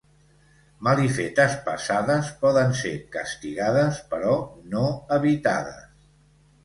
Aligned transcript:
Malifetes 0.87 1.57
passades 1.67 2.31
poden 2.45 2.73
ser 2.81 2.95
castigades, 3.17 4.03
però 4.15 4.35
no 4.73 4.83
evitades. 5.19 5.85